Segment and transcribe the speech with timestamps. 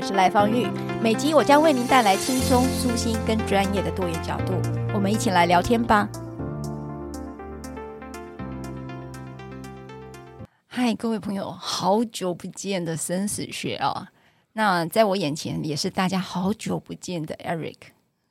[0.00, 0.66] 我是赖芳玉，
[1.02, 4.54] 每集我将为您带来轻松、舒心跟专业的多元角度，
[4.94, 6.08] 我们一起来聊天吧。
[10.68, 14.08] 嗨，各位朋友，好久不见的生死学哦。
[14.54, 17.76] 那在我眼前也是大家好久不见的 Eric。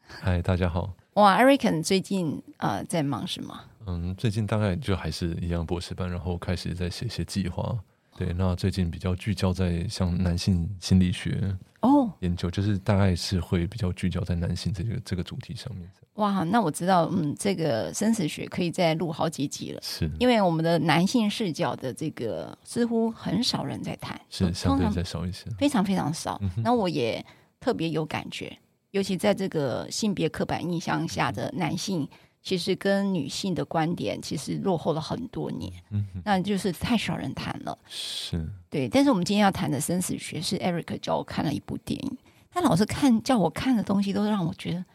[0.08, 0.96] 嗨，大家好。
[1.14, 3.56] 哇，Eric 最近呃在忙什么？
[3.86, 7.78] 嗯，最近大概就还是一样博士班，然后开始在写些计划。
[8.20, 15.90] 对，那最近比较聚焦在像男性心理学哦研究，就是大概是会比较聚焦在男性这个这个主题上面。
[16.16, 26.38] 哇，那我知道，嗯，这个生死学可以再录好几集了，是因为我们的男性视角的这个似乎很少人在谈，是相对再少一些，非常非常少。
[26.58, 27.26] 那、嗯、我也
[27.62, 28.52] 特别有感觉，
[28.92, 32.06] 尤其在这个性别刻板印象下的男性。
[32.42, 38.88] 其实跟女性的观点其实落后了很多年，嗯，那就是太少人谈了，是对。
[38.88, 42.18] 但是我们今天要谈的生死学是 Eric 叫我看了一部电影，
[42.50, 44.86] 他老是看叫我看的东西都让我觉得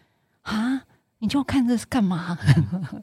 [0.43, 0.85] 啊，
[1.19, 2.37] 你叫我看这是干嘛？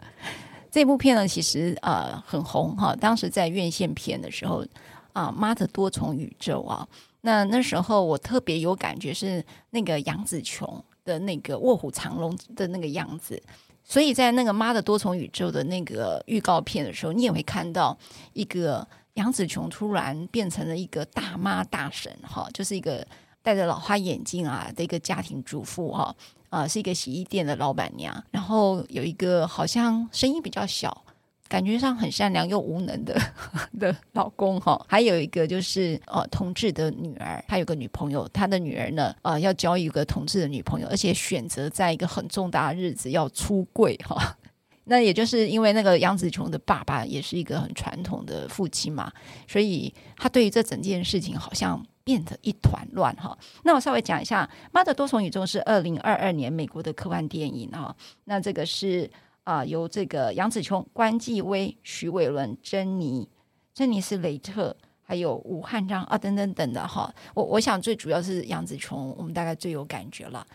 [0.72, 4.66] 这部片呢，其实呃很红哈，当时在院线片的时候
[5.14, 6.88] 啊，妈的多重宇宙啊，
[7.22, 13.42] 那那时候我特别有感觉是那个杨紫琼的那个卧虎藏龙的那个样子。
[13.84, 17.98] 所以在那个《妈的多重宇宙》的那个预告片的时候，你也会看到
[18.34, 23.06] 一个杨紫琼突然变成了一个大妈大婶哈，就是一个
[23.42, 26.16] 戴着老花眼镜啊的一个家庭主妇哈
[26.50, 31.04] 啊，是一个洗衣店的老板娘，然后有一个好像声音比较小。
[31.52, 33.14] 感觉上很善良又无能的
[33.78, 44.38] 的老公哈，还有一个就是呃同志的女儿，他有个女朋友，他的女儿呢呃要交一个同志的女朋友，而且选择在一个很重大的日子要出柜哈。
[44.86, 49.12] 那也就是因为那个杨紫琼的爸爸也是一个很传统的父亲嘛，
[49.46, 53.38] 所以他对于这整件事情好像变得一团乱哈。
[53.64, 57.94] 那我稍微讲一下，《妈的多重宇宙》是二零二二年美国的科幻电影哈。
[58.24, 59.12] 那这个是。
[59.44, 63.28] 啊、由这个杨紫琼、关继威、许玮伦、珍妮、
[63.74, 67.14] 珍妮斯雷特，还有吴汉章啊，等等等的哈。
[67.34, 70.46] 我我想最主要是杨紫琼，我们大概最有感觉了。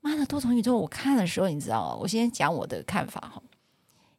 [0.00, 3.40] 妈的多重宇宙，我看的时候，你知道，我先讲我的看法哈。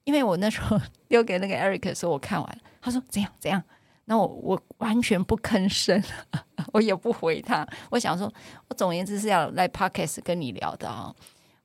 [0.03, 3.62] 因为我那时候 丢给那个 Eric 说，我看完了，他说怎样怎样，
[4.06, 6.02] 那我我完全不吭声，
[6.72, 7.68] 我也不回他。
[7.90, 8.31] 我想说，
[8.69, 11.13] 我总而言之是要来 Podcast 跟你聊的啊。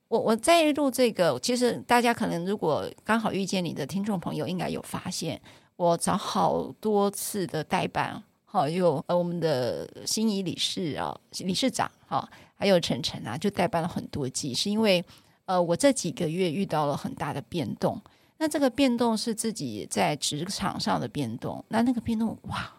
[0.09, 5.39] 我我在录这个，其实大家可能如果刚好遇见你的听众朋友，应该有发现，
[5.77, 15.05] 我找好多次的代班，好有呃我们的心仪理事啊理事长哈，还有晨晨啊，就代班了很多季，是因为
[15.45, 18.01] 呃我这几个月遇到了很大的变动，
[18.39, 22.73] 那这个变动是自己在职场上的变动，那那个变动哇，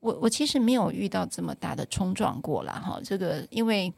[0.00, 2.74] 我我其实没有遇到这么大的冲撞过啦。
[2.74, 3.90] 哈，这个因为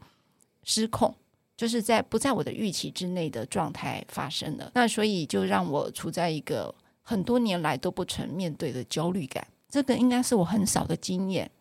[0.63, 1.13] 失控。
[1.59, 9.45] 就是在不在我的预期之内的状态发生了，那所以就让我处在一个很多年来都不曾面对的焦虑感。
[9.67, 11.51] 这个应该是我很少的经验，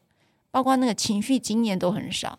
[0.53, 2.39] 包括那个情绪经验都很少。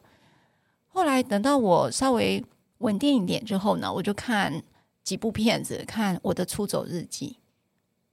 [0.88, 2.42] 后来等到我稍微
[2.78, 4.64] 稳定一点之后呢，我就看
[5.04, 7.36] 几部片子，看我的出走日记。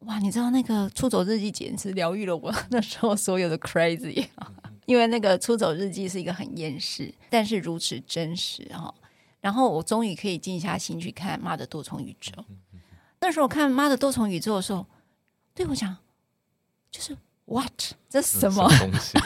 [0.00, 4.26] 哇，你知道那个出走日记简直疗愈了我那时候所有的 crazy，
[4.86, 8.92] 因为那个出走日记是一个很厌世，但是如此真实哈。
[9.46, 12.32] 然后我终于可以静下心去看《妈的多重宇宙》。
[13.20, 14.84] 那时候我看《妈的多重宇宙》的时候，
[15.54, 15.96] 对我讲，
[16.90, 17.70] 就是 what
[18.08, 18.68] 这是什么？
[18.76, 19.16] 东西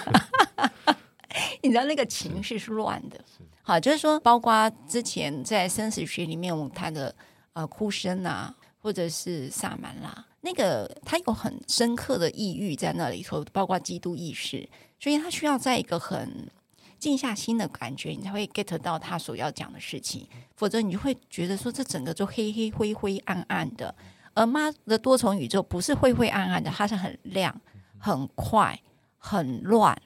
[1.65, 3.19] 你知道那个情绪是乱的。
[3.63, 7.15] 好，就是说，包括之前在生死学里面我们谈的
[7.55, 14.69] 呃哭声啊，或者是萨满啦，那个他有很深刻的抑郁在那里头，包括基督意识，
[14.99, 16.47] 所以他需要在一个很。
[17.01, 23.93] 静下心的感觉，你才会 get 到他所要讲的事情，否则你就会觉得说这整个就黑黑灰灰暗暗的。
[24.35, 27.59] 而妈的多重宇宙不是灰灰暗暗的，它是很亮、
[27.97, 28.79] 很快、
[29.17, 30.01] 很乱、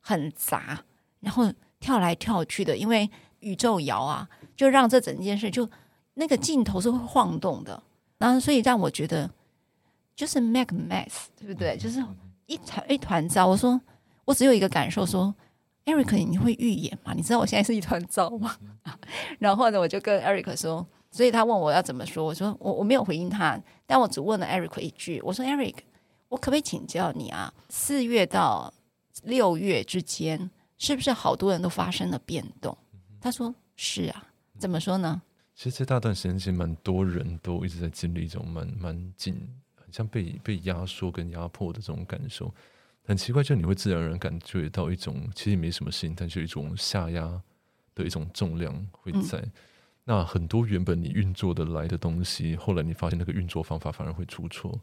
[0.00, 0.82] 很杂，
[1.20, 3.08] 然后跳来跳去的，因为
[3.40, 5.68] 宇宙摇啊，就让这整件事就
[6.14, 7.80] 那个镜头是会晃动的，
[8.16, 9.30] 然后所以让我觉得
[10.16, 11.76] 就是 make mess，对不对？
[11.76, 12.02] 就是
[12.46, 13.46] 一团一团糟。
[13.46, 13.78] 我说
[14.24, 15.34] 我只有一个感受说。
[15.88, 17.14] Eric，你会预言吗？
[17.14, 18.54] 你知道我现在是一团糟吗？
[19.40, 25.76] 然后呢，我就跟 Eric 说，所以他问我要怎么说，我说我我没有回应他，但我只问了 Eric 一句，我说 Eric，
[26.28, 27.52] 我可不可以请教你啊？
[27.70, 28.72] 四月到
[29.22, 32.76] 六月之间，是不是好多人都发生了变动？
[33.20, 35.22] 他说是啊，怎么说呢？
[35.54, 39.34] 其实这大段时间，其实蛮多人都一直在经历一种蛮蛮紧，
[39.74, 42.52] 很像被被压缩跟压迫的这种感受。
[43.08, 47.42] 很奇怪，就你会自然而然感觉到一种其实没什么事情，但就一种下压
[47.94, 49.38] 的一种重量会在。
[49.38, 49.52] 嗯、
[50.04, 54.78] 那很多原本你运作的来的东西，后来你发现那个运作方法反而会出错。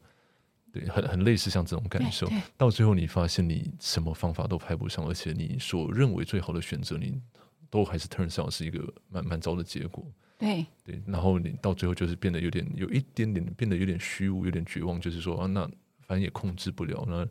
[0.73, 2.27] 对，很很类似像这种感受。
[2.57, 7.21] 到最后你发现你什么方法都派不上，而且你所认为最好的选择，你
[7.69, 10.03] 都还是 turns out 是一个蛮蛮糟的结果。
[10.39, 15.61] 对对，然后你到最后就是变得有点有一点点变得有点虚无，有点绝望，就是说啊，那
[16.07, 17.23] 反正也控制不了那。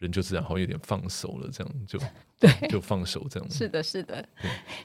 [0.00, 1.98] 人就自然好像有点放手了，这样就
[2.40, 3.50] 对，就放手这样。
[3.50, 4.26] 是的，是的。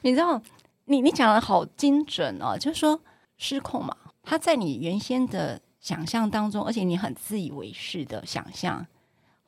[0.02, 0.40] 你知道，
[0.84, 3.00] 你你讲的好精准哦，就是说
[3.38, 8.86] 失控嘛，它在你原先的想象当中，而且你很自以为是的想象，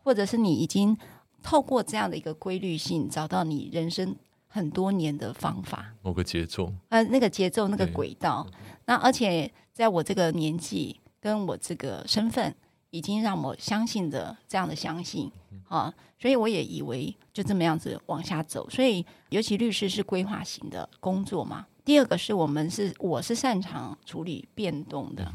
[0.02, 0.96] 或者是你已经
[1.42, 4.16] 透过这样的一个规律性，找到你人生
[4.46, 8.46] 很多年的方法，某个节奏，呃，那个节奏，那个轨道。
[8.86, 12.54] 那而且在我这个年纪，跟我这个身份。
[12.90, 15.30] 已经让我相信的这样的相信
[15.68, 18.68] 啊，所以我也以为就这么样子往下走。
[18.70, 21.66] 所以，尤其律师是规划型的工作嘛。
[21.84, 25.30] 第二个是我们是我是擅长处理变动的，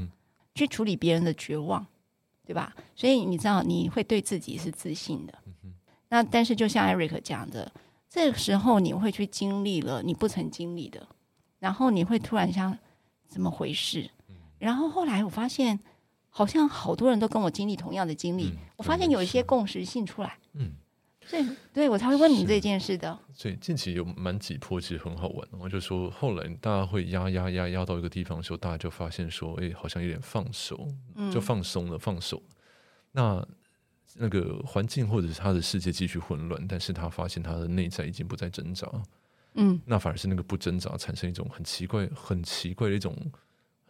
[0.56, 1.86] 去处理别人的绝望，
[2.46, 2.76] 对吧？
[2.96, 5.34] 所以你知道你会对自己是自信的。
[6.10, 7.72] 那但是就像艾瑞克讲的，
[8.10, 11.08] 这个时候你会去经历了你不曾经历的，
[11.60, 12.76] 然后你会突然想
[13.28, 14.10] 怎么回事？
[14.58, 15.80] 然后后来我发现。
[16.36, 20.74] 好像好多人都跟我经历同样的经历，嗯、我发现有一些共识性出来，嗯，
[21.24, 23.20] 所以对我才会问你这件事的。
[23.36, 25.48] 所以近期有蛮几波，其实很好玩。
[25.60, 30.88] 我就说，后来大家会压压压压到一个地方的时候，大家就发现说，哎，好像有点放手，
[31.32, 32.42] 就放松了，放手。
[32.50, 32.56] 嗯、
[33.12, 33.48] 那
[34.16, 38.92] 那个环境或者是他的世界继续混乱，但是他发现他的内在已经不再挣扎，
[39.54, 43.16] 嗯，那反而是那个不挣扎，产生一种很奇怪、很奇怪的一种。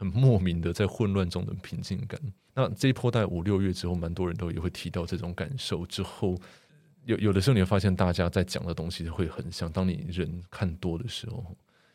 [0.03, 2.19] 很莫名的在混乱中的平静感。
[2.53, 5.85] 那这一波大概五六月之后，蛮多人都也会提到这种感受。
[5.85, 6.35] 之后
[7.05, 9.71] 有有的时候你会发现，大家在讲的东西会很像。
[9.71, 11.43] 当你人看多的时候，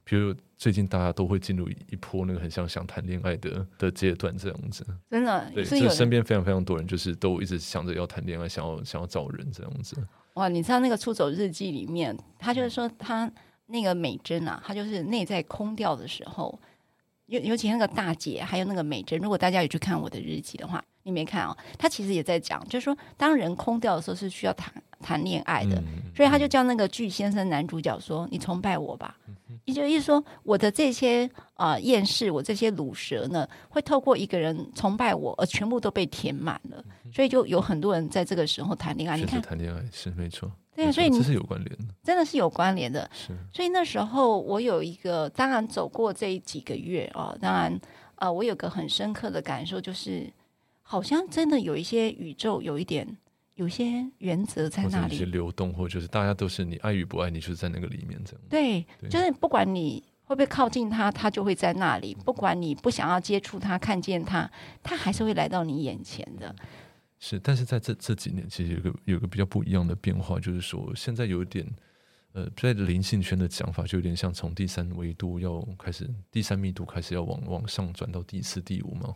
[0.05, 4.85] 比如最近大家都会进入一波那个很像想谈恋爱的的阶段，这样子。
[5.11, 9.97] 真的，对，就身边非常非常多人，就是都一直想着要谈恋爱，想要想要找人这样子。
[10.35, 13.31] 哇，你知道那个出走日记里面，他就是说他
[13.67, 16.59] 那个美珍啊，他就是内在空掉的时候。
[17.29, 25.83] 尤尤其那个大姐，还有那个美珍，如果大家有去看我的日记的话，你没看哦，她其实也在讲，就是说，当人空掉的时候，是需要谈谈恋爱的，
[26.17, 29.17] 所以他就叫那个巨先生男主角说：“你崇拜我吧。”
[29.67, 36.83] 也就意思说，我的这些啊、呃、厌世，我这些卤蛇呢，会透过一个人崇拜我，而全部都被填满了，
[37.13, 39.19] 所以就有很多人在这个时候谈恋爱。
[39.19, 40.51] 你看，谈恋爱是没错。
[40.79, 43.11] 对啊，所以你这是有关联的，真的是有关联的。
[43.13, 47.81] 是，所以那时候我有一个，当然走过这几个月啊，当然
[48.15, 50.33] 呃，我有个很深刻的感受，就是
[50.83, 53.05] 好像真的有一些宇宙有一点，
[53.57, 58.41] 有一些原则在那里，一些流动，或者就是大家都是你爱与不爱，你就是在那个里面这样。
[58.49, 64.49] 对，对就是不管你会不会靠近他，他就会在那里；不管你不想要接触他，看见他，
[64.83, 66.55] 他还是会来到你眼前的。
[67.21, 71.67] 是，但是在这这几年，其实有个有个比较不一样的变化，就是说现在有点，
[72.33, 79.15] 呃，在灵性圈的讲法，就有点像从第三维度要开始，第三密度开始要往往上转到第四、第五嘛。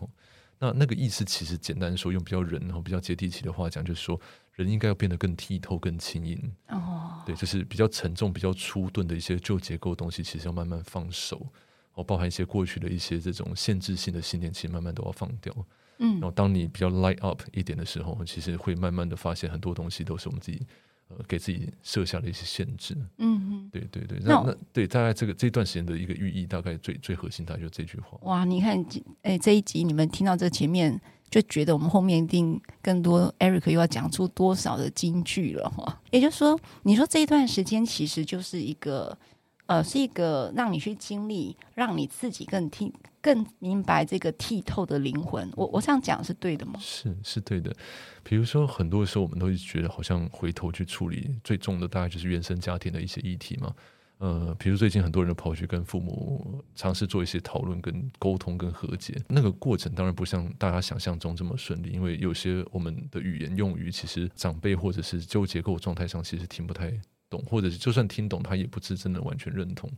[0.58, 4.20] 那那个意思其实简单说，用比较人然后比较接地气的话讲，就是说
[4.52, 6.52] 人应该要变得更剔透、更轻盈。
[6.68, 11.44] 哦，对，就是比较沉重、比较粗钝的一些旧结构东西，其实要慢慢放手，
[11.94, 15.52] 哦，包含一些过去的一些这种限制性的信念，其实慢慢都要放掉。
[16.02, 20.60] 嗯，然后当你比较 light up 一点的时候，其实会慢慢的发现很多东西都是我们自己
[21.08, 22.96] 呃给自己设下的一些限制。
[23.18, 28.18] 嗯嗯，对对对，那那对大概这个这段时间的一个寓意，大概最最核心，大概就这句话。
[28.22, 28.84] 哇，你看，
[29.22, 36.00] 哎，这一集你们听到这前面，就觉得我们后面一定更多 Eric 又要讲出多少的金句了哈。
[36.10, 39.16] 也就是说，你说这一段时间其实就是一个
[39.66, 45.50] 呃，是一个让你去经历，让你自己更听、更明白这个剔透的灵魂。
[45.56, 46.74] 我我这样讲是对的吗？
[46.78, 47.74] 是是对的。
[48.22, 53.74] 比如说，很多时候我们都会觉得，好像回头去处理最重的，大概就是原生家庭的一些议题嘛。
[54.18, 66.92] 呃，比如最近很多人都跑去跟父母尝试做一些讨论、跟沟通、跟和解，那个过程当然不像大家想象中这么顺利，因为有些我们的语言用语，其实长辈或者是纠结构状态上，其实听不太
[67.32, 69.90] 懂，或者是就算听懂，他也不是真的完全认同。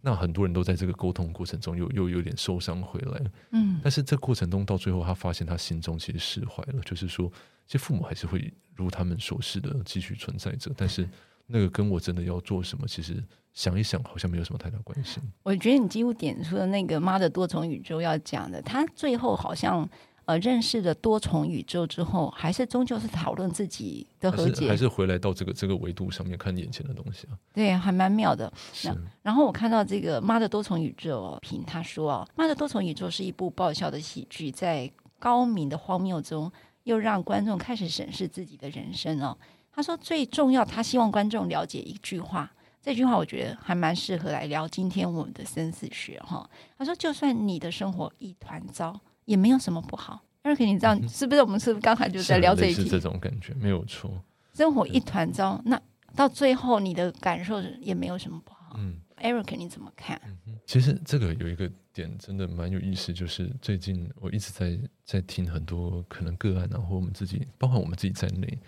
[0.00, 3.20] 那很多人都在这个沟通过程中又又有点受伤回来，
[3.50, 7.28] 嗯，但是这过程中到最后，他发现他心中其实释怀了，就是说，
[7.66, 11.08] 其实父母还是会如他们所示的继续存在着，但是。
[11.50, 15.18] 那个跟我真的要做什么，其实想一想，好像没有什么太大关系。
[15.42, 19.88] 我觉得你几乎点出了那个妈的多重宇宙要讲的，他最后好像
[20.28, 27.32] 呃认识了多重宇宙之后，还是终究是讨论自己的和解，还是回来到这个这个维度上面看眼前的东西啊？
[27.54, 28.52] 对，还蛮妙的。
[28.84, 28.94] 那。
[29.22, 36.52] 然后我看到这个妈的多重宇宙评他说啊，妈的多重宇宙是一部爆笑的喜剧，在高明的荒谬中，
[36.84, 39.34] 又让观众开始审视自己的人生哦。
[39.72, 42.52] 他说：“最重要，他希望观众了解一句话。
[42.82, 46.48] 这句话我觉得还蛮适合来聊今天我们的生死学哈。
[46.76, 50.24] 他说：就算你的生活一团糟，也没有什么不好。
[50.42, 51.42] Eric，你知道是不是？
[51.42, 52.82] 我们是不是刚才就在聊这一题？
[52.82, 54.10] 是这种感觉，没有错。
[54.54, 55.78] 生活一团糟，那
[56.16, 58.76] 到最后你的感受也没有什么不好。
[58.78, 60.18] 嗯，Eric，你怎么看？
[60.64, 68.58] 其实这个有一个点真的蛮有意思，就是最近我一直在在听很多可能个案，然后我们自己，包括我们自己在内。”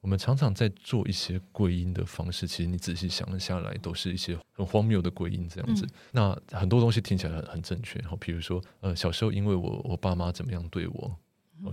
[0.00, 5.84] 我们常常在做一些归因的方式，其实你仔细想了下来，都是一些很荒谬的归因这样子。
[5.86, 11.18] 嗯、那很多东西听起来很很正确，然后比如说，呃，小时候因为我我爸妈怎么样对我，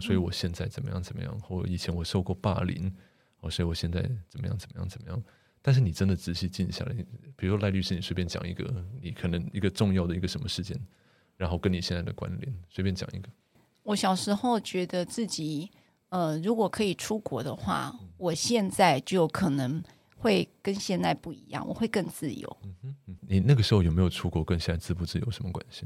[0.02, 2.92] 所以我现在怎么样怎么样，或以前我受过霸凌，
[3.42, 5.24] 哦，所以我现在怎么样怎么样怎么样。
[5.62, 6.94] 但是你真的仔细静下来，
[7.36, 10.76] 比如说赖律师，你随便讲一个，你可能一个重要的一个什么事件，
[11.38, 13.30] 然后跟你现在的关联，随便讲一个。
[13.84, 15.70] 我小时候觉得自己。
[16.16, 19.84] 呃，如果可以出国的话，我现在就可能
[20.16, 22.58] 会跟现在不一样，我会更自由。
[22.64, 25.86] 嗯哼，你那个时候有没有出国，跟现在自不自由有什么关系？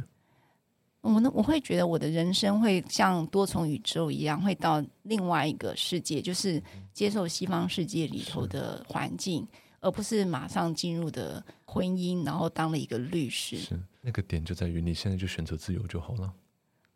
[1.02, 6.62] 我呢，我会觉得我的人生会像多重宇宙一样，会到另外一个世界，就是
[6.94, 9.48] 接受西方世界里头的环境，
[9.80, 13.58] 而不是马上进入的婚姻，然后当了一个律师。
[13.58, 16.32] 是那个点就在于你现在就选择自由就好了。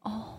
[0.03, 0.35] 哦，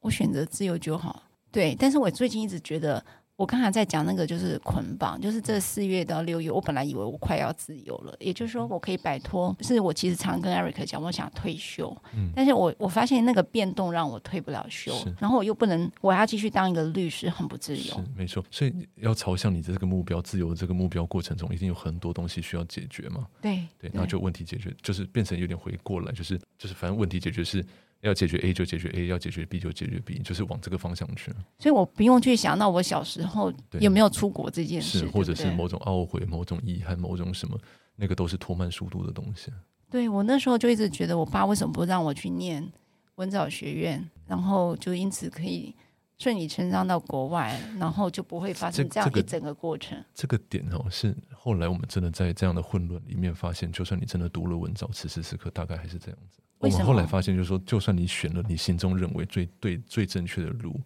[0.00, 1.22] 我选择自由就好。
[1.52, 3.04] 对，但是我最近一直觉得，
[3.36, 9.54] 我刚才在讲那个就是捆绑，就是这四月到六月，我本来以为我快要自由了，也就是说我可以摆脱。
[9.60, 17.94] 是我其实常跟 Eric 讲，我想退休，嗯，但是我我发现那个变动让我退不了休，然后我又不能，我要继续当一个律师，很不自由。
[17.94, 23.26] 是没错，所以要朝向你的这个目标，自由的这个目标过程中，一定有很多东西需要解决嘛。
[23.40, 27.64] 对对，那就问题解决，就是变成有点回过来，就是就是反正问题解决是。
[28.02, 31.32] 要解决 A 就解决 A，要解决 B 就解决 B，就是往这个方向去。
[31.58, 37.58] 所以我不用去想到我小时候有没有出国这件事，是或者是某种懊悔、某种遗憾、某种什么，
[37.96, 39.52] 那个都是拖慢速度的东西。
[39.88, 42.72] 对，我那时候就一直觉得，我爸为什么不让我去念
[43.14, 45.72] 文藻学院，然后就因此可以
[46.18, 49.96] 顺理成章到国外，然后就不会发生这样一整个过程。
[50.12, 56.40] 这个、这个点哦，是后来我们真的在这样的混乱里面发现，就算你真的读了文藻，此时此刻大概还是这样子。
[56.62, 60.80] 我们后来发现，就是说，就算你选了你心中认为最对、最正确的路，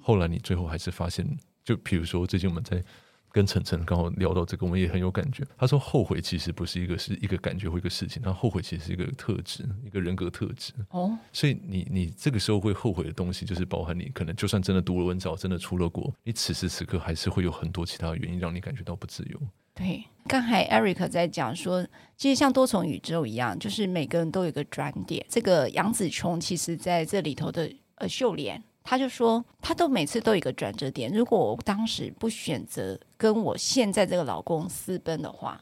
[0.00, 1.26] 后来你最后还是发现，
[1.64, 2.82] 就比如说最近我们在
[3.30, 5.42] 跟晨晨刚好聊到这个，我们也很有感觉。
[5.56, 10.74] 他说，后悔其实不是一个是一个感觉或一个事情，他后悔其实是一个特质，一个人格特质。
[10.90, 19.40] 哦，所以你你这个时候会后悔的东西，就是包含你可能就算真的读了文藻，真的出了国，你此时此刻还是会有很多其他的原因让你感觉到不自由。
[19.74, 21.86] 对，刚才 Eric 在讲说，
[22.16, 25.24] 其实像多重宇宙一样，就是每个人都有一个转点。
[25.28, 31.10] 这个杨紫琼其实在这里头的呃秀莲，她就说，她都每次都有一个转折点。
[31.12, 35.60] 如果我当时不选择跟我现在这个老公私奔的话。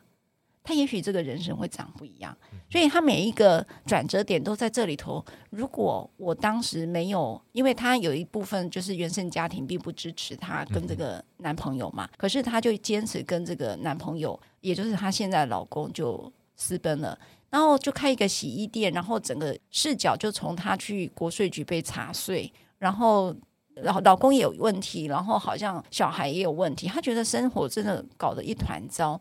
[0.63, 2.37] 他也许这个人生会长不一样，
[2.71, 5.25] 所以他每一个转折点都在这里头。
[5.49, 23.35] 如果我当时没有，因为他有一部分就是原生家庭并不支持他跟这个男朋友嘛，可是他就坚持跟这个男朋友，也就是他现在的老公就私奔了，然后就开一个洗衣店，然后整个视角就从他去国税局被查税，然后
[23.75, 29.19] 然后老公也有问题，然后好像小孩也有问题，他觉得生活真的搞得一团糟。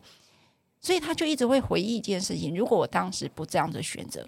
[0.80, 4.26] 所以他就一直会回忆一件事情：如果我当时不这样子选择，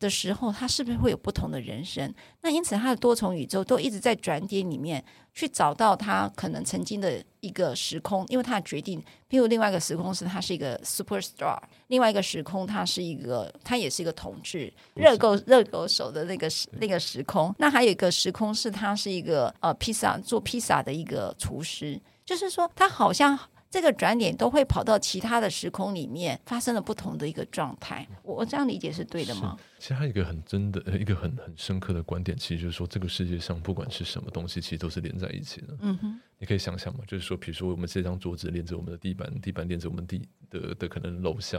[0.00, 2.12] 的时候，他是不是会有不同的人生？
[2.40, 9.00] 那因此，他的多重宇宙都一直在转点里面去找到他可能曾经的一个时空，因为他的决定。
[9.30, 11.56] 譬如另外一个时空是他是一个 superstar，
[11.86, 17.54] 另外一个时空他是一个他也是一个统治热狗热狗手的那个时那个时空。
[17.58, 23.38] 那还有一个时空是他是一个呃披萨做披萨的一个厨师，就是说他好像。
[23.72, 28.06] 这个转点都会跑到其他的时空里面，发生了不同的一个状态。
[28.22, 29.58] 我我这样理解是对的吗？
[29.78, 35.68] 其实还有一个很真的、一个很很深刻的观点，其实就是说，这个世界上不管是什么东西，其实都是连在一起的。
[35.80, 41.58] 嗯哼，你可以想想嘛，就是说，比如说我们这张桌子连着我们的地板，地板连着我们地的的可能楼下，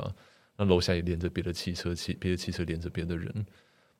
[0.55, 3.43] 那楼下也连着别的汽车，汽别的汽车连着别的人。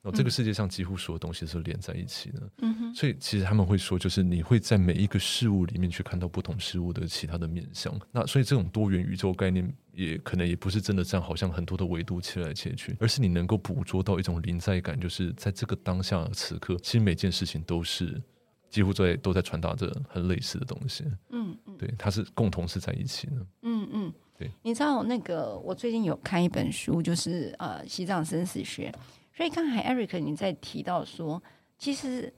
[0.03, 7.97] 哦，这个世界上几乎所有东西是连在一起的，嗯哼，所以其实他们会说，就是你会在每一个事物里面去看到不同事物的其他的面相。
[8.11, 18.21] 那所以这种多元宇宙概念，也可能也不是真的这样，好像很多的维度切来切去，而是你能够捕捉到一种临在感，就是在这个当下此刻，其实每件事情都是
[18.69, 21.05] 几乎在都在传达着很类似的东西。
[21.29, 23.35] 嗯嗯，对，它是共同是在一起的。
[23.61, 24.51] 嗯嗯，对。
[24.63, 28.93] 你知道那个我最近有看一本书，就是呃西藏生死学。
[29.35, 31.41] 所以刚才 Eric 你在提到说，
[31.77, 32.31] 其实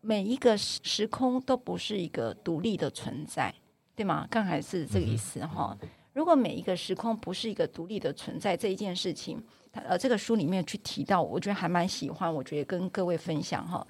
[0.00, 3.54] 每一个时空都不是一个独立的存在，
[3.96, 4.26] 对吗？
[4.30, 5.76] 刚才是这个意思哈。
[6.12, 13.84] 如果每一个时空不是一个独立的存在，这一件事情，呃，这个书里面去提到，我觉得还蛮喜欢，我觉得跟各位分享哈。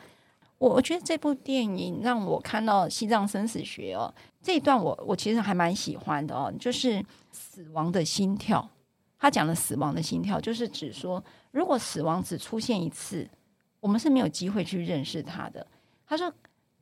[0.56, 8.66] 我我觉得这部电影让我看到西藏生死学哦，这一段我我其实还蛮喜欢的哦，就是死亡的心跳。
[9.18, 11.22] 他讲的死亡的心跳，就是指说。
[11.50, 13.28] 如果死亡只出现一次，
[13.80, 15.66] 我们是没有机会去认识它的。
[16.06, 16.32] 他说：“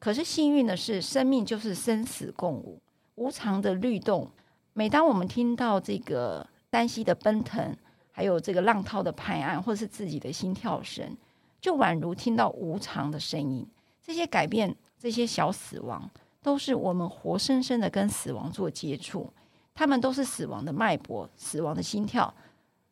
[0.01, 2.81] 可是幸运的是，生命就是生死共舞，
[3.17, 4.31] 无常的律动。
[4.73, 7.77] 每当我们听到这个丹溪的奔腾，
[8.11, 11.17] 还有这个浪涛的拍岸，或是自己的心跳声，
[11.61, 13.67] 就宛如听到无常的声音。
[14.03, 16.11] 这些改变，这些小死亡，
[16.43, 19.33] 都是我们活生生的跟死亡做接触。
[19.75, 22.33] 他们都是死亡的脉搏，死亡的心跳。”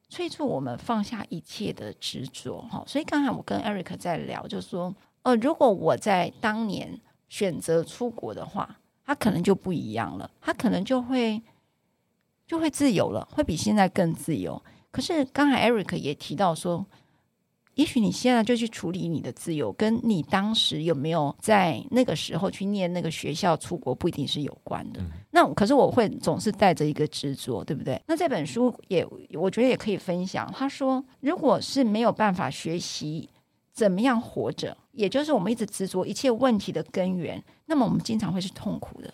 [0.08, 11.40] 催促我们放下一切的执着，哈，所以刚才我跟 Eric 在聊，就说，呃，如果我在当年选择出国的话，他可能就不一样了，他可能就会
[12.46, 14.60] 就会自由了，会比现在更自由。
[14.90, 16.84] 可是刚才 Eric 也提到说。
[17.80, 25.00] 也许你现在就去处理你的自由，跟你当时有没有在那个时候去念那个学校出国不一定是有关的。
[25.30, 27.98] 那可是我会总是带着一个执着，对不对？
[28.06, 30.52] 那这本书也我觉得也可以分享。
[30.54, 33.26] 他说，如果是没有办法学习
[33.72, 39.10] 怎么样活着，也就是我们一直执着一切问题的根源，那么我们经常会是痛苦的。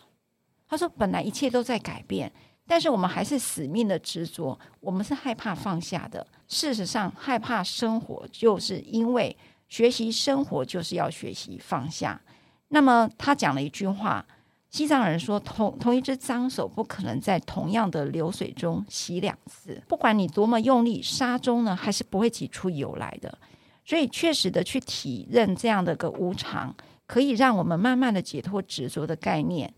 [0.66, 2.32] 他说，本来一切都在改变。
[2.66, 6.26] 但是我们还是死命的执着，我们是害怕放下的。
[6.48, 9.36] 事实上，害怕生活，就是因为
[9.68, 12.20] 学习生活就是要学习放下。
[12.68, 14.26] 那么他讲了一句话：
[14.70, 19.80] 西藏人说，同同一只脏手不可能在同样的流水中洗两次。
[19.86, 23.38] 不管你多么用力，沙中呢还是不会挤出油来的。
[23.84, 26.74] 所以，确实的去体认这样的个无常，
[27.06, 29.72] 可以让我们慢慢的解脱执着的概念。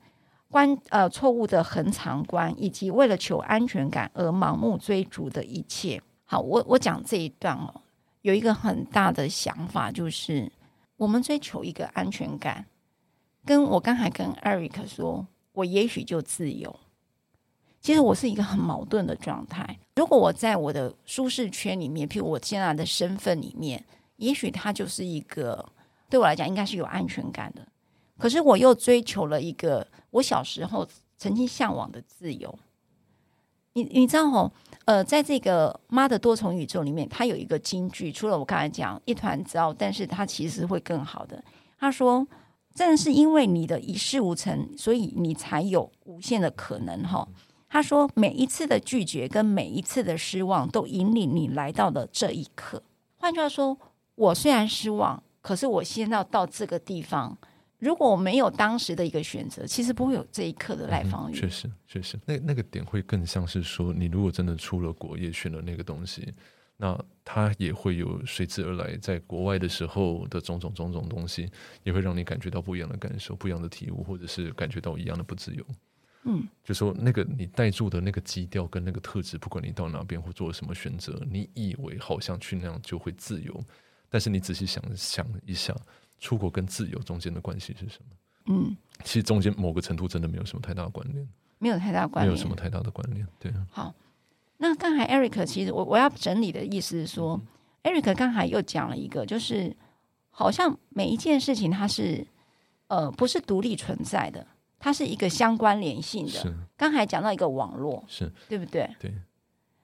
[0.50, 6.00] 观呃错误的恒常观，以及为了求安全感而盲目追逐的一切。
[6.24, 7.82] 好，我我讲这一段哦，
[8.22, 10.50] 有一个很大的想法，就是
[10.96, 12.64] 我们追求一个安全感，
[13.44, 16.74] 跟我刚才跟 Eric 说，我也许就自由。
[17.80, 19.78] 其实我是一个很矛盾的状态。
[19.96, 23.82] 如果我在我的舒适圈里面，譬如我现在的身份里面，
[24.16, 25.64] 也许他就是一个
[26.10, 27.66] 对我来讲应该是有安全感的。
[28.18, 32.58] 可是我又追求了一个我小时候曾经向往的自由。
[33.74, 34.50] 你你知道哦，
[34.86, 41.44] 呃，在这个妈的多重宇宙里面，它有一个金句，除了我刚才讲一团糟，但是它其实会更好的。
[41.78, 42.26] 他说
[42.74, 47.28] ：“正是因为你的一事无成，所以你才有无限的可能。”哈，
[47.68, 52.82] 他说每一次的拒绝跟每一次的失望，都引领你来到了这一刻。
[53.18, 53.78] 换句话说，
[54.16, 57.38] 我虽然失望，可是我现在要到这个地方。
[57.78, 61.34] 如果我没有当时的一个选择，其实不会有这一刻的赖芳玉。
[61.34, 66.34] 确实，确实，那那个点会更像是说，你如果真的出了国，也选了那个东西，
[66.76, 71.48] 那它也会有随之而来，在国外的时候的种种种种东西，
[71.84, 75.64] 也会让你感觉到不一样的感受、不一样的体悟，或者是感觉到一样的不自由。
[76.24, 83.64] 嗯，就说那个你带住的那个基调跟那个特质，不管你到哪边或做了什么选择，你以为好像去那样就会自由，
[84.08, 85.72] 但是你仔细想想一下。
[86.18, 88.16] 出国跟自由中间的关系是什么？
[88.50, 91.28] 嗯，其实中间某个程度真的没有什么太大的关联，
[91.58, 93.26] 没有太大关联，没有什么太大的关联。
[93.38, 93.94] 对，好，
[94.56, 97.40] 那刚才 Eric 其实我我要整理的意思是说、
[97.82, 99.76] 嗯、Eric 刚才又讲了一个，就是
[100.30, 102.26] 好像每一件事情它是
[102.86, 104.46] 呃不是独立存在的，
[104.78, 106.32] 它是一个相关联性的。
[106.32, 106.54] 是。
[106.76, 108.32] 刚才讲到一个网络，是。
[108.48, 108.88] 对不对？
[108.98, 109.12] 对。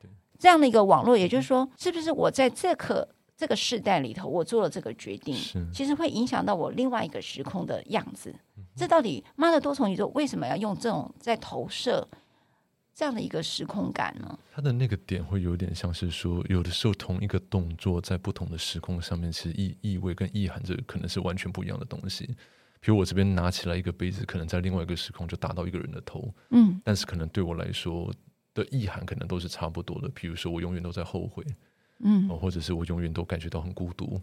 [0.01, 5.37] 对，这样的一个网络，也就是说，是不是我在这个这个世代里头，我做了这个决定，
[5.73, 8.35] 其实会影响到我另外一个时空的样子。
[8.77, 12.07] 这到底妈的多重宇宙为什么要用这种在投射
[12.95, 14.39] 这样的一个时空感呢？
[14.53, 22.27] 它的那个点会有点像是说，有的时候同一个动作在不同的时空上面，其实意意味跟意涵这可能是完全不一样的东西。
[22.81, 28.13] 比如我这边拿起来一个杯子，可能在另外一个时空就打到一个人的头，嗯，但是可能对我来说
[28.53, 30.09] 的意涵可能都是差不多的。
[30.11, 31.43] 比如说我永远都在后悔，
[32.05, 34.21] 嗯，或者是我永远都感觉到很孤独。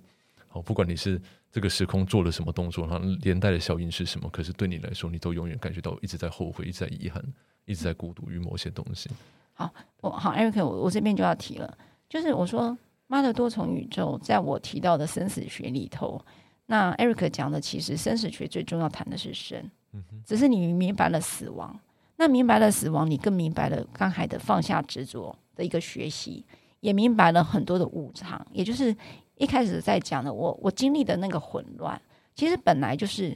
[0.48, 7.24] 好，不管你是这个时空做了什么动作，然后连带的效应是什么，可是对你来说，你都永远感觉到一直在后悔，一直在遗憾，
[7.66, 9.10] 一直在孤独于某些东西。
[9.54, 11.78] 好，我好，Eric，我我这边就要提了，
[12.10, 16.24] 就是我说妈的多重宇宙，在我提到的生死学里头，
[16.66, 19.58] 那 Eric 讲的其实生死学最重要谈的是生，
[19.94, 21.80] 嗯，只是你明白了死亡，
[22.18, 26.46] 那明白了死亡，你更明白了刚才的放下执着的一个学习，
[26.82, 28.96] 也明白了很多的无常，也就是。
[29.38, 32.00] 一开始在讲的，我我经历的那个混乱，
[32.36, 33.36] 其实本来就是，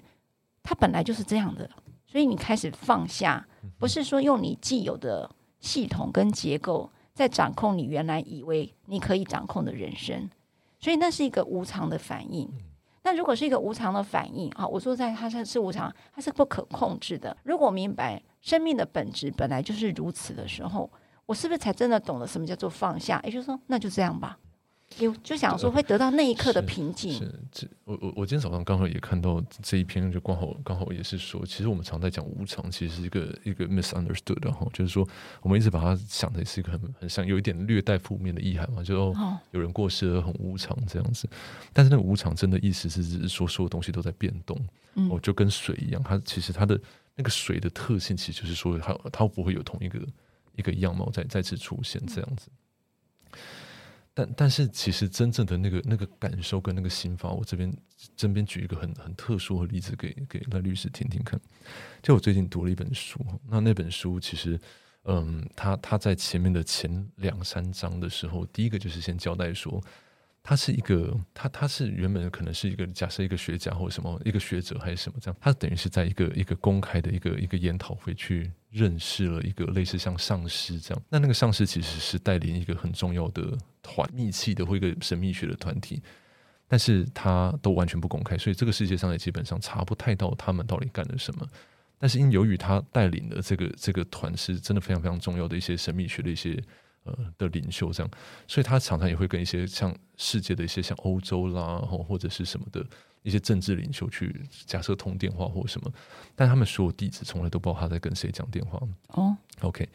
[0.61, 1.67] 它本来就是这样的。
[2.05, 3.43] 所以你开始放下，
[3.79, 5.27] 不是说用你既有的
[5.59, 10.29] 系统跟结构在掌控你原来以为你可以掌控的人生。
[10.79, 12.47] 所以那是一个无常的反应。
[13.01, 17.35] 那如果是一个无常的反应，啊，我说在它是是无常，它是不可控制的。
[17.41, 20.87] 如果明白生命的本质本来就是如此的时候，
[21.25, 23.21] 我是不是才真的懂得什么叫做放下？
[23.23, 24.37] 也就是说，那就这样吧。
[24.99, 27.11] 有就想说会得到那一刻的平静。
[27.13, 35.05] 是，这我我我今天早上刚好也看到这一篇，就刚好刚好也是说，其实我们常在讲无常，其实是一个一个 misunderstood，然后就是说
[35.41, 41.27] 我们一直把它想的是一个很很像有一点略带负面的意涵嘛，就哦有人过世了很无常这样子，
[41.73, 44.55] 但是那个无常真的意思是指说所有东西都在变动，
[44.93, 46.79] 嗯哦就跟水一样，它其实它的
[47.15, 49.99] 那个水的特性其实就是说它它不会有同一个
[50.55, 52.49] 一个样貌再再次出现这样子。
[54.13, 57.75] 但但是其实真正的那个那个感受跟那个心法，我这边
[58.15, 61.39] 这边举一个很很特殊的例子给给赖律师听听看。
[62.01, 64.59] 就我最近读了一本书，那那本书其实，
[65.03, 69.83] 嗯，他他在前面的前两三章的时候，第一个就是先交代说。
[70.47, 85.99] 他是一个，他他是原本可能是一个假设一个学家或者什么一个学者还是什么这样，他等于是在一个一个公开的一个一个研讨会去认识了一个类似像上师这样，那那个上师其实是带领一个很重要的团密契的或一个神秘学的团体，
[86.67, 91.47] 但是他都完全不公开，所以这个世界上也基本上查不太到他们到底干了什么。
[91.97, 96.61] 但是因由于他带领的这个这个团是真的非常非常重要的一些神秘学的一些。
[97.05, 98.11] 呃的领袖这样，
[98.47, 102.85] 所以他常常也会跟一些像世界的一些像欧洲啦，或或者是什么的
[103.23, 105.91] 一些政治领袖去假设通电话或什么，
[106.35, 108.79] 但他们所有弟子从来都不知道他在跟谁讲电话。
[109.13, 109.87] 哦，OK，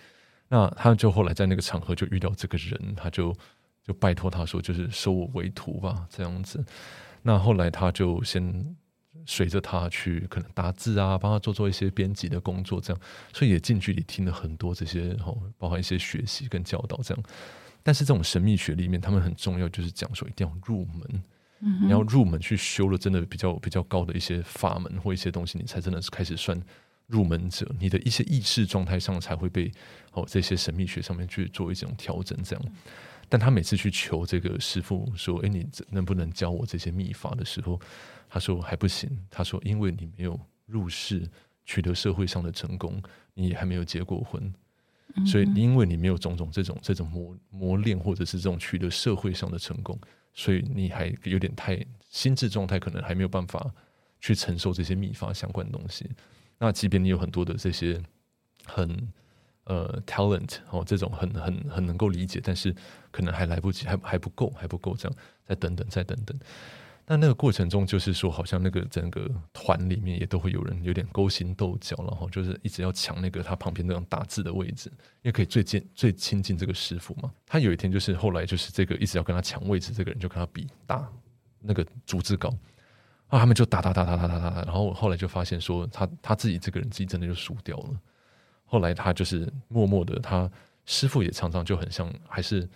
[0.48, 3.36] 那他就后来在那个场合就遇到这个人，他就
[3.84, 6.64] 就拜托他说，就是收我为徒吧，这样子。
[7.22, 8.76] 那后来他就先。
[9.26, 13.02] 随着他去可能打字啊，帮他做做一些编辑的工作，这样，
[13.32, 17.24] 所以也近距离听了很多这些，哦，包含一些学习跟教导这样。
[17.82, 21.22] 但是这种神秘学里面，他们很重要，就是讲说一定要入门，
[21.60, 26.60] 嗯，你要入门去修了真的比较比较高的一些法门或一些东西，你才真的是开始算
[27.06, 29.72] 入门者，你的一些意识状态上才会被
[30.12, 32.64] 哦这些神秘学上面去做一种调整这样。
[33.28, 37.80] 但他每次去求这个师傅说：“哎，你能不能教我这些秘法的时候？”
[38.30, 39.10] 他说还不行。
[39.28, 41.28] 他说，因为你没有入世，
[41.66, 43.02] 取得社会上的成功，
[43.34, 44.54] 你也还没有结过婚，
[45.26, 49.98] 所以因为你没有种种这种这种磨磨练，或者是这种取得社会上的成功，
[50.32, 53.74] 所以你还有点太心智状态，可能还没有办法
[54.20, 56.08] 去承受这些秘法相关的东西。
[56.58, 58.00] 那即便你有很多的这些
[58.64, 59.08] 很
[59.64, 62.74] 呃 talent 哦，这种很很很能够理解，但是
[63.10, 66.38] 可能还来不及，还还不够，还不够，这样再等等，再等等。
[67.10, 74.88] 那那个过程中，就是说，好像那个整个团里面也都会有人有点勾心斗角，然后就是一直要抢那个他旁边那种打字的位置，
[75.22, 77.28] 因为可以最近最亲近这个师傅嘛。
[77.44, 81.04] 他有一天就是后来就是这个一直要跟他抢位置，这个人就跟他比打
[81.58, 82.48] 那个逐字稿
[83.26, 88.00] 啊，他们就打打打打打打打，然后后来就发现说他他自己这个人自己真的就输掉了。
[88.64, 90.48] 后来他就是默默的，他
[90.86, 92.70] 师傅也常常就很像，还是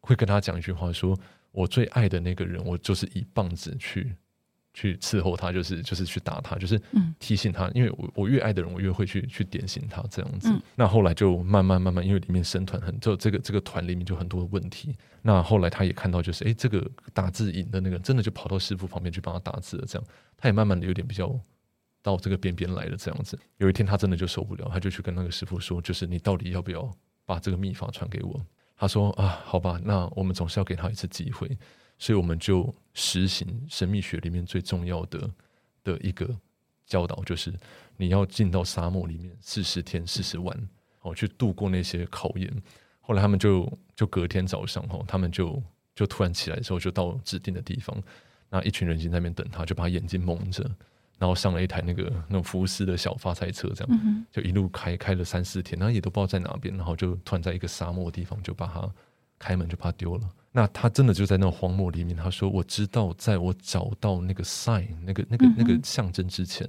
[0.00, 1.14] 会跟他讲一句话说。
[1.56, 4.14] 我最爱的那个人，我就是以棒子去
[4.74, 6.78] 去伺候他，就是就是去打他，就是
[7.18, 10.52] 提醒他，因为我我越爱的人，我越会去去点醒他这样子。
[10.74, 14.94] 那后来就慢慢慢慢，因为里面生团很就这个这个团里面就很多的问题。
[15.22, 21.34] 那后来他也看到，就是哎，这个打字赢的那个真的就跑到师傅旁边去帮他打字了，这样他也慢慢的有点比较
[22.02, 23.38] 到这个边边来了这样子。
[23.56, 28.44] 有一天他真的就受不了，他就去跟那个师傅说，就是你到底要不要把这个秘法传给我？
[28.76, 31.56] 他说啊，好吧，那我们总是要给他一次机会。
[31.98, 35.30] 所以我们就实行神秘学里面最重要的
[35.82, 36.28] 的一个
[36.84, 37.50] 教导，就是
[37.96, 40.68] 你要进到沙漠里面四十天四十晚，
[41.00, 42.52] 哦，去度过那些考验。
[43.00, 45.62] 后来他们就就隔天早上，哦，他们就
[45.94, 47.96] 就突然起来的时候，就到指定的地方，
[48.50, 50.70] 那一群人已经在那边等他，就把眼睛蒙着，
[51.18, 58.90] 然后上了一台那个那种福斯的小发财车，这样就一路开开了三四天，然后也都不知道在哪边，然后就突然在一个沙漠的地方就把它
[59.38, 60.28] 开门就把它丢了。
[60.52, 62.16] 那他真的就在那种荒漠里面。
[62.16, 66.66] 他说：“我知道，在我找到那个 sign，那个、那个、那个象征之前，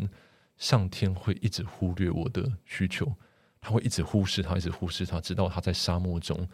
[0.58, 3.10] 上天会一直忽略我的需求，
[3.62, 6.46] 他会一直忽视他，一直忽视他，直到他在沙漠中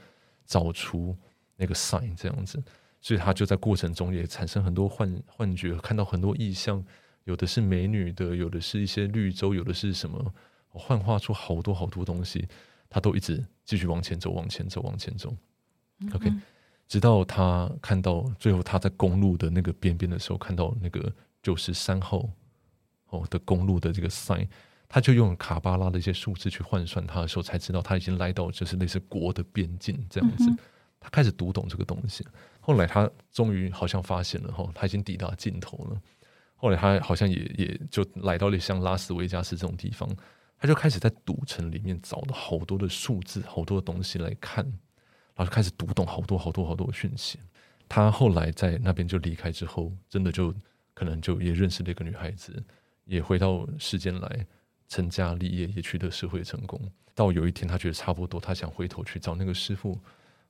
[0.45, 1.17] 找出
[1.55, 2.61] 那个 sign 这样子。
[3.01, 6.85] 所以他就在过程中也产生很多幻幻觉，看到很多意象，
[7.23, 10.33] 有的是美女的，有的是一些绿洲，有的是什么，
[10.69, 12.47] 幻化出好多好多东西。
[12.89, 15.35] 他都一直继续往前走，往前走，往前走。
[16.13, 16.31] OK。”
[16.85, 22.29] 直到他看到最后，他在公路的那个边边的时候，看到那个九十三号
[23.09, 24.47] 哦的公路的这个 sign，
[24.87, 30.45] 他就用卡巴拉的一些数字去换算他的时候，才知道他已经来到就是类似国的边境这样子。
[30.99, 32.23] 他开始读懂这个东西。
[32.59, 36.01] 后来他终于好像发现了哈，他已经抵达尽头了。
[36.63, 40.09] 后来他好像也也就来到了像拉斯维加斯这种地方，
[40.57, 44.63] 他就开始在赌城里面找了好多的数字，好多的东西来看。
[45.35, 47.37] 然后就开始读懂好多好多好多讯息。
[47.89, 50.55] 他后来在那边就离开之后，真的就
[50.93, 52.63] 可能就也认识了一个女孩子，
[53.03, 54.47] 也回到世间来
[54.87, 56.79] 成家立业，也取得社会成功。
[57.13, 59.99] 到有一天，他觉得差不多，他想回头去找那个师傅。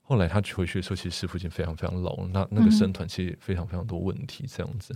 [0.03, 2.27] 后来他回去的时候，其实师傅已经非常非常老了。
[2.31, 4.93] 那那个生团其实非常非常多问题，这样子。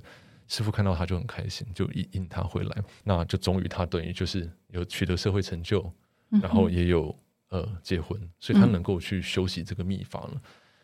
[0.47, 2.83] 师傅看到他就很开心，就引引他回来。
[3.03, 5.91] 那就终于他等于就是有取得社会成就，
[6.41, 7.17] 然后也有。
[7.49, 10.31] 呃，结婚，所以他能够去修习这个秘法了。
[10.33, 10.41] 嗯、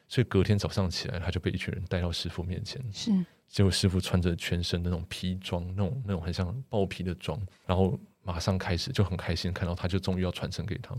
[0.08, 2.82] 所以隔天早上起来，他就被一群人带到师傅面前。
[2.90, 3.12] 是，
[3.50, 10.96] 结果师傅穿着全身那种皮装，那种那种很像豹皮的装，然后马上开始就很开心，看到他就终于要传承给他，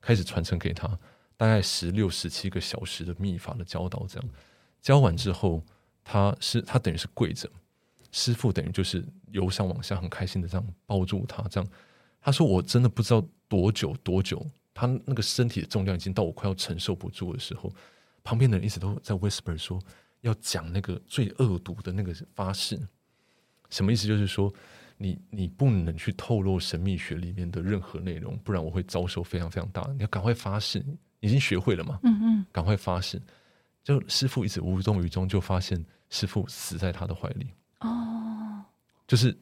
[0.00, 0.86] 开始传承给他，
[1.36, 4.28] 大概十六、十七个小时的秘法的教导，这样
[4.80, 5.60] 教完之后，
[6.04, 7.50] 他是他等于是跪着，
[8.10, 11.70] 师傅等于就是由上往下很开心的这样抱住他，这样
[12.20, 14.44] 他说：“我真的不知道多久多久。”
[14.74, 17.72] 他那个身体的重量已经到我快要承受不住的时候，
[18.22, 19.80] 旁边的人一直都在 whisper 说
[20.20, 22.78] 要讲那个最恶毒的那个发誓，
[23.70, 24.06] 什么意思？
[24.06, 24.52] 就是说
[24.96, 29.82] 你你不能去透露神秘学里面的任何内容，不然我会遭受非常非常大。
[29.94, 30.84] 你要赶快发誓，
[31.18, 31.98] 已经学会了嘛？
[32.04, 33.20] 嗯嗯，赶快发誓。
[33.82, 37.48] 就师傅一直无动于衷，就发现师傅死在他的怀里。
[37.80, 38.64] 哦，
[39.06, 39.36] 就是。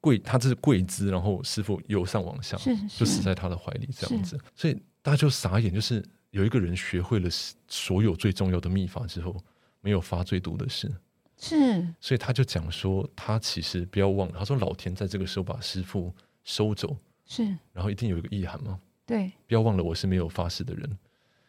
[0.00, 2.56] 跪，他这是跪姿，然后师傅由上往下，
[2.96, 7.28] 就死在他的怀里这样子，所以大家就傻眼，就是有一个人学会了
[7.66, 9.36] 所有最重要的秘法之后，
[9.80, 10.88] 没有发最毒的事，
[11.36, 16.96] 是，所以他就讲说，他其实不要忘了，他说老天在这个时候把师傅收走，
[17.26, 20.98] 是，然后一定有一个意涵嘛，对，不要忘了我是没有发誓的人，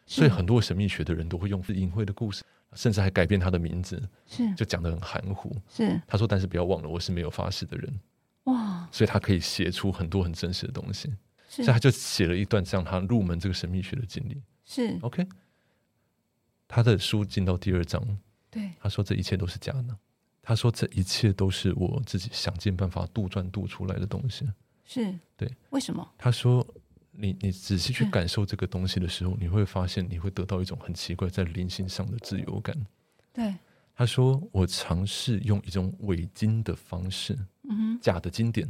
[0.06, 2.42] 所以很多神秘学的人都会用隐晦的故事，
[2.74, 8.00] 甚至还改变他的名字，是，就讲的很含糊，是，他说，但是不要忘了我是没有发誓的人。
[8.44, 8.88] 哇！
[8.90, 11.12] 所以他可以写出很多很真实的东西，
[11.48, 14.40] 所以他就写了一段这样他入门这个神秘学的经历。
[14.64, 14.98] 是。
[15.02, 15.26] OK，
[16.66, 18.02] 他的书进到第二章，
[18.50, 19.96] 对，他说这一切都是假的，
[20.40, 24.48] 他说这一切都是我自己想尽办法杜撰杜出来的东西。
[24.86, 25.14] 是。
[25.36, 26.08] 对，为什么？
[26.16, 26.66] 他说
[27.12, 32.76] 你你仔细去感受这个东西的时候，你会发现你会得到一种很奇怪在灵性上的自由感。
[33.32, 33.54] 对。
[33.92, 38.66] 他说：“我尝试用一种伪经的方式，嗯哼，假的经典，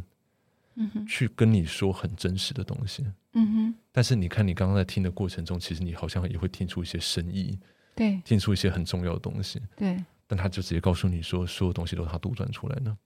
[0.75, 3.75] 嗯哼，去跟你说很真实的东西，嗯哼。
[3.93, 7.57] 但是你看，你刚刚在听的过程中，其实你好像也会听出一些深意，
[7.95, 10.05] 对，听出一些很重要的东西，对。
[10.27, 12.97] 但他就直接告诉你说，所有东西都是他杜撰出来的。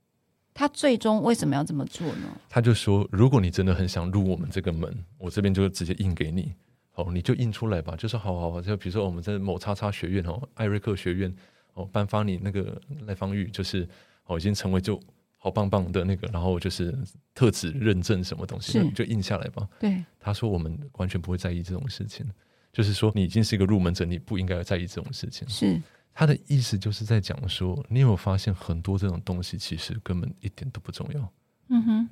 [0.55, 2.29] 他最终为什么要这么做呢？
[2.49, 6.55] 他就说，如果你真的很想入我们这个门，我这边就直接印给你，
[6.95, 7.95] 哦，你就印出来吧。
[7.97, 11.31] 就说好好好，就比如说我们在某叉叉学院哦，艾瑞克学院。”
[11.77, 13.85] 哦，颁发你那个赖芳玉，就是
[14.27, 14.97] 哦，已经成为就
[15.37, 16.97] 好棒棒的那个，然后就是
[17.35, 19.69] 特指认证什么东西，你就印下来吧。
[19.81, 22.25] 对，他说我们完全不会在意这种事情，
[22.73, 25.49] 就是说你已经是一个入门者，你不应该在意这种事情。
[25.49, 25.83] 是，
[26.15, 31.33] 他的意思就是在讲说，你有没有发现很多这种东西其实根本一点都不重要，
[31.69, 32.09] 嗯哼，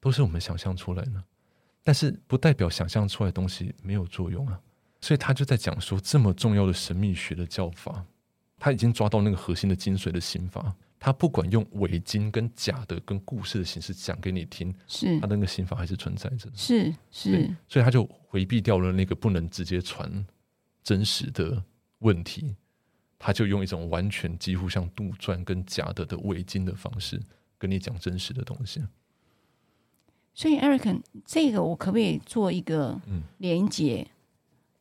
[0.00, 1.22] 都是我们想象出来的，
[1.84, 4.58] 但是不代表想象出来的东西没有作用啊。
[5.02, 8.04] 所以他就在讲说，这么重要的神秘学的教法，
[8.58, 10.74] 他已经抓到那个核心的精髓的心法。
[11.04, 15.18] 他不管用伪经跟假的跟故事的形式讲给你听，是。
[15.18, 20.24] 他那个心法还是存在着，是是，所以他就回避掉了那个不能直接传
[20.84, 21.60] 真实的
[21.98, 22.54] 问题，
[23.24, 27.22] 他就用一种完全几乎像杜撰跟假的的伪经的方式
[27.56, 28.82] 跟你讲真实的东西。
[30.34, 33.00] 所以，Eric，这个我可不可以做一个
[33.38, 34.04] 连接？
[34.08, 34.12] 嗯、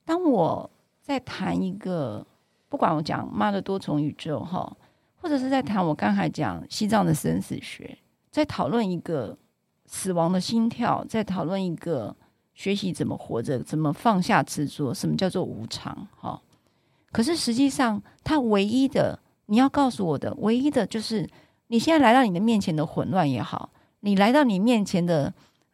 [0.04, 0.72] 当我
[1.04, 2.26] 在谈一个，
[2.68, 4.76] 不管我讲妈的多重宇宙哈。
[5.24, 7.96] 或者是在谈我刚才讲西藏的生死学，
[8.32, 9.38] 在讨论一个
[9.86, 12.16] 死亡的心跳，在讨论一个
[12.56, 16.08] 学习怎么活着，怎么放下执着，什么叫做无常？
[16.20, 16.42] 哈，
[17.12, 21.28] 可是实际上，他唯一的你要告诉我的，唯一的就是
[21.68, 25.34] 你现在来到你的面前的混乱也好，你来到你面前的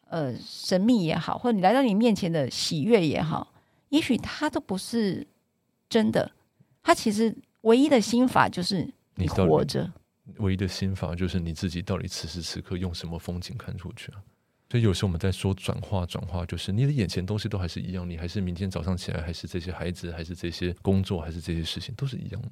[0.10, 3.54] 呃神秘也好，或者你来到你面前的喜悦也好，
[3.90, 5.28] 也许它都不是
[5.88, 6.32] 真的。
[6.82, 8.94] 他其实唯一的心法就是。
[9.20, 9.92] 你活着，
[10.38, 14.22] 唯一的心法就是你自己到底此时此刻用什么风景看出去啊？
[14.70, 22.52] 所以有时候我们在说转化，转化就是你的眼前东西都还是一样，你还是明天早上起来，还是这些孩子，还是这些工作，还是这些事情，都是一样的。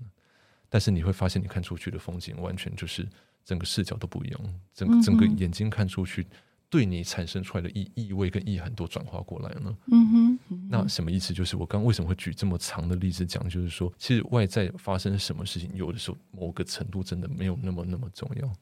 [0.69, 3.07] 但是你会发现，你看出去的风景完全就是
[3.43, 4.41] 整个视角都不一样，
[4.73, 6.25] 整个整个眼睛看出去。
[6.67, 9.77] 对你产生出来的意意味跟意涵都转化过来了。
[9.91, 11.31] 嗯哼，嗯哼，那什么意思？
[11.33, 13.47] 就是我刚为什么会举这么长的例子讲？
[13.47, 18.53] 就是说，其实外在发生什么事情，有的时候某个程度真的没有那么那么重要。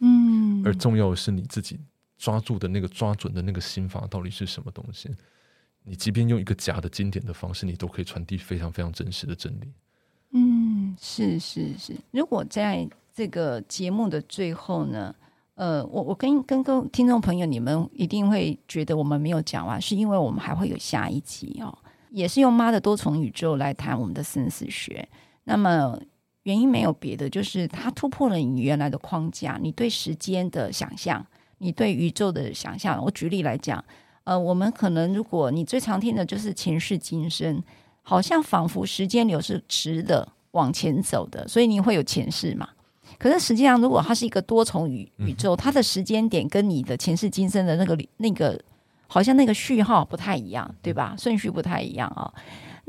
[0.00, 1.78] 嗯，而重要的是你自己
[2.20, 5.08] 抓住的那个抓准的那个心法到底是什么东西。
[5.82, 9.72] 你即便用一个假的经典的方式，你都可以传递非常非常真实的真理。
[10.32, 11.96] 嗯，是是是。
[12.10, 15.14] 如果在这个节目的最后呢？
[15.54, 21.76] 呃，我我跟跟各位听众朋友，你们一定会觉得我们没有讲完，是因为我们还会有下一集哦，
[22.10, 25.06] 也是用妈的多重宇宙来谈我们的生死学。
[25.44, 26.00] 那么
[26.44, 31.26] 原因没有别的，就是它突破了你原来的框架，你对时间的想象，
[31.60, 33.02] 你对宇宙的想象。
[33.02, 33.82] 我举例来讲，
[34.24, 37.62] 呃，我们可能如果你最常听的就是前世今生，
[38.02, 42.68] 好像仿佛时间流是直的往前走的，所以你会有前世嘛。
[43.18, 48.58] 可是实际上，如果它是一个多重宇宇宙，它的时间点跟你的前世今生的那个那个，
[49.06, 51.14] 好像那个序号不太一样，对吧？
[51.18, 52.32] 顺序不太一样啊。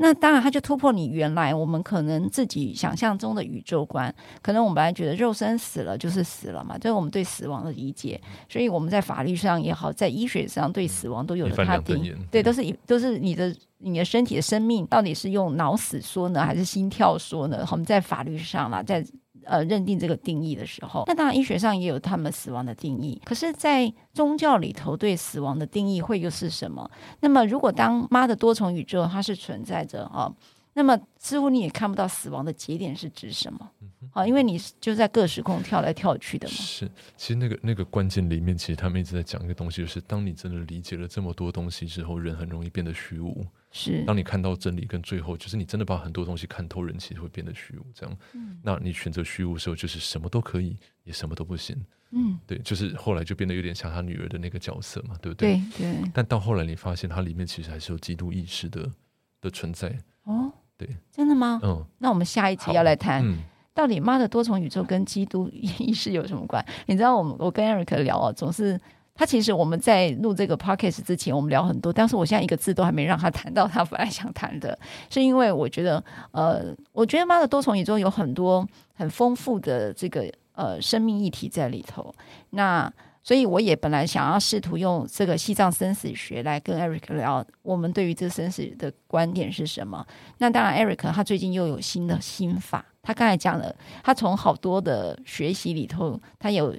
[0.02, 4.12] 那当然，它就突破你原来我们可能自己想象中的宇宙观。
[4.42, 8.20] 可能我们本来觉得肉身死了就是死了嘛，这是我们对死亡的理解。
[8.48, 17.64] 所以我们在法律上也好，在医学上对死亡都有了判定，对，都是都是你的你的身体的生命到底是用脑死说呢，还是心跳说呢？
[17.70, 19.06] 我们在法律上啦，在。
[19.44, 23.20] 呃，认定这个定义的时候，那当然医学上也有他们死亡的定义。
[23.24, 26.90] 可是，在宗教里头，对死亡的定义会又是什么？
[27.20, 30.32] 那么，如果当妈的多重宇宙它是存在着啊，
[30.74, 33.70] 那么似乎你也看不到死亡的节点是指什么？
[34.12, 36.54] 啊，因为你就在各时空跳来跳去的嘛。
[36.54, 43.46] 是，其实那个那个关键里面，其实他们一直在讲一个东西，就是当你真的理解了这么多东西之后，人很容易变得虚无。
[43.72, 47.86] 是，当你看到真理跟最后，就是你真的把很多东西看透，人其实会变得虚无。
[47.94, 51.74] 这样，嗯，那你选择虚无的时候，就是什么都可以，也什么都不行。
[52.10, 55.54] 嗯，对，就是后来就变得有点像他女儿的那个角色嘛，对不对？
[55.76, 56.10] 对对。
[56.12, 58.92] 但到后来，你发现它里面其实还是有基督意识的
[59.40, 59.98] 的存在。
[60.24, 61.58] 哦，对，真的吗？
[61.62, 63.38] 嗯，那我们下一集要来谈，嗯，
[63.72, 66.62] 到底妈的多重宇宙跟基督意识有什么关？
[66.84, 68.78] 你知道，我们我跟 Eric 聊啊，总是。
[69.14, 74.76] 他其实我们在录这个 podcast 之前，我们聊很多，但是我现在一个字都还没让他谈到他本来想谈的，
[75.10, 82.12] 是因为我觉得，呃，我觉得妈的多重宇宙有很多很丰富的这个呃生命议题在里头。
[82.50, 82.90] 那
[83.22, 90.04] 所以我也本来想要试图用这个西藏生死学来跟 Eric 聊，我们对于这生死的观点是什么？
[90.38, 96.74] 那当然，Eric 他最近又有新的心法，他刚才讲了，他从好多的学习里头，他有。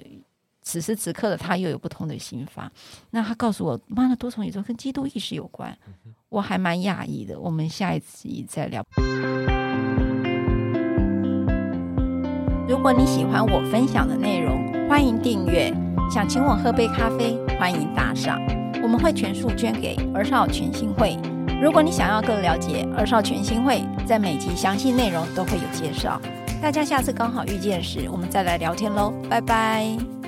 [0.64, 2.72] 此时此刻的他又有不同的心法，
[3.10, 5.76] 那他告诉我，妈的多重宇宙跟基督意识有关，
[6.30, 7.38] 我还蛮讶异的。
[7.38, 8.84] 我们下一集再聊。
[12.66, 15.72] 如果你喜欢我分享的内容，欢迎订阅。
[16.10, 18.40] 想请我喝杯咖啡，欢迎打赏，
[18.82, 21.16] 我们会全数捐给儿少全新会。
[21.62, 26.20] 如果你想要更了解儿少全新会，在每集详细内容都会有介绍。
[26.60, 30.23] 大家下次刚好遇见时，我们再来聊天喽，拜拜。